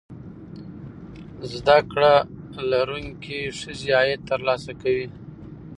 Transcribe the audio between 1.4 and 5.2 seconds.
زده کړې لرونکې ښځې عاید ترلاسه کوي.